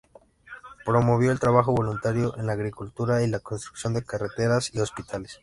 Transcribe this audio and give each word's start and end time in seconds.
Promovió 0.83 1.31
el 1.31 1.39
trabajo 1.39 1.75
voluntario 1.75 2.35
en 2.39 2.47
la 2.47 2.53
agricultura 2.53 3.21
y 3.21 3.27
la 3.27 3.39
construcción 3.39 3.93
de 3.93 4.03
carreteras 4.03 4.73
y 4.73 4.79
hospitales. 4.79 5.39